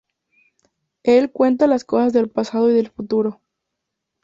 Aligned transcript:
Él 1.03 1.29
cuenta 1.31 1.67
las 1.67 1.83
cosas 1.85 2.11
del 2.11 2.27
pasado 2.27 2.71
y 2.71 2.73
del 2.73 2.89
futuro. 2.89 3.39